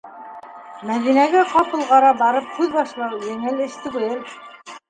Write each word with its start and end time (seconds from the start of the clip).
Мәҙинәгә 0.91 1.43
ҡапылғара 1.51 2.11
барып 2.23 2.49
һүҙ 2.57 2.75
башлау- 2.79 3.23
еңел 3.33 3.63
эш 3.67 3.77
түгел. 3.87 4.19